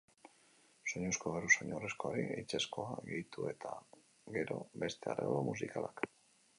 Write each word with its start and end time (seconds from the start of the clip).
Soinuzko 0.91 1.33
geruza 1.35 1.59
oinarrizkoari 1.65 2.25
hitzezkoa 2.37 2.97
gehitu 3.13 3.47
eta 3.53 3.77
gero 4.39 4.61
beste 4.87 5.17
arreglo 5.17 5.49
musikalak. 5.53 6.07